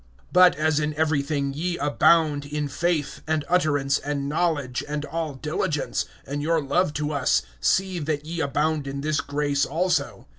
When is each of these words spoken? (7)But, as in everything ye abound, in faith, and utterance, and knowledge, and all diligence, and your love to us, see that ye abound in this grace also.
(7)But, 0.33 0.55
as 0.55 0.79
in 0.79 0.95
everything 0.95 1.53
ye 1.53 1.77
abound, 1.77 2.43
in 2.47 2.67
faith, 2.67 3.21
and 3.27 3.45
utterance, 3.47 3.99
and 3.99 4.27
knowledge, 4.27 4.83
and 4.89 5.05
all 5.05 5.35
diligence, 5.35 6.05
and 6.25 6.41
your 6.41 6.59
love 6.59 6.91
to 6.95 7.11
us, 7.11 7.43
see 7.59 7.99
that 7.99 8.25
ye 8.25 8.39
abound 8.39 8.87
in 8.87 9.01
this 9.01 9.21
grace 9.21 9.63
also. 9.63 10.25